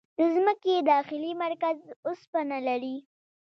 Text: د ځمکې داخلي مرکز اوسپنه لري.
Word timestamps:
د 0.17 0.19
ځمکې 0.35 0.73
داخلي 0.91 1.31
مرکز 1.43 1.77
اوسپنه 2.07 2.57
لري. 2.67 2.95